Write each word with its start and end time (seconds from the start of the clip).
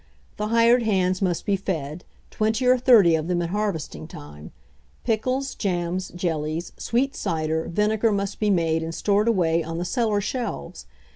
The 0.37 0.47
hired 0.47 0.81
hands 0.81 1.21
must 1.21 1.45
be 1.45 1.55
fed— 1.55 2.05
twenty 2.31 2.65
or 2.65 2.79
thirty 2.79 3.13
of 3.13 3.27
them 3.27 3.39
in 3.39 3.49
harvesting 3.49 4.07
time; 4.07 4.51
pickles, 5.03 5.53
jams, 5.53 6.09
jellies, 6.15 6.71
sweet 6.75 7.15
cider, 7.15 7.65
vinegar 7.65 8.11
must 8.11 8.39
be 8.39 8.49
made 8.49 8.81
and 8.81 8.95
stored 8.95 9.27
away 9.27 9.63
on 9.63 9.77
the 9.77 9.85
cellar 9.85 10.19
shelves. 10.19 10.87